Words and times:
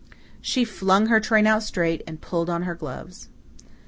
She 0.41 0.65
flung 0.65 1.05
her 1.09 1.19
train 1.19 1.45
out 1.45 1.61
straight 1.61 2.01
and 2.07 2.19
pulled 2.19 2.49
on 2.49 2.63
her 2.63 2.73
gloves. 2.73 3.29